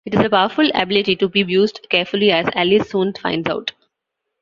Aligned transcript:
It 0.03 0.15
is 0.15 0.19
a 0.25 0.31
powerful 0.31 0.67
ability 0.73 1.15
to 1.17 1.29
be 1.29 1.41
used 1.43 1.85
carefully 1.91 2.31
as 2.31 2.47
Alice 2.55 2.89
soon 2.89 3.13
finds 3.13 3.47
out. 3.47 3.71